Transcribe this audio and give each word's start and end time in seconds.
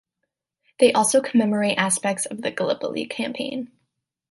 They 0.79 0.93
also 0.93 1.21
commemorate 1.21 1.77
aspects 1.77 2.25
of 2.25 2.41
the 2.41 2.49
Gallipoli 2.49 3.05
Campaign. 3.05 3.71